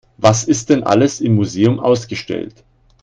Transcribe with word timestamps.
Was 0.17 0.45
ist 0.45 0.71
denn 0.71 0.81
alles 0.81 1.21
im 1.21 1.35
Museum 1.35 1.79
ausgestellt? 1.79 2.63